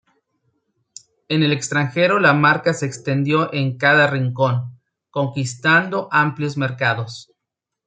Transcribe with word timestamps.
En 1.29 1.43
el 1.43 1.51
extranjero 1.51 2.19
la 2.19 2.33
marca 2.33 2.73
se 2.73 2.87
extendió 2.87 3.53
en 3.53 3.77
cada 3.77 4.07
rincón, 4.07 4.79
conquistando 5.11 6.09
amplios 6.11 6.57
mercados. 6.57 7.31